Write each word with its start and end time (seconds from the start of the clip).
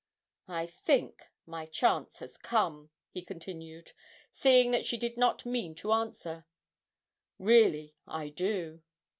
'I 0.47 0.65
think 0.65 1.27
my 1.45 1.67
chance 1.67 2.17
has 2.17 2.35
come,' 2.35 2.89
he 3.11 3.21
continued, 3.21 3.91
seeing 4.31 4.71
that 4.71 4.83
she 4.83 4.97
did 4.97 5.15
not 5.15 5.45
mean 5.45 5.75
to 5.75 5.91
answer, 5.93 6.47
'really 7.37 7.93
I 8.07 8.29
do. 8.29 8.81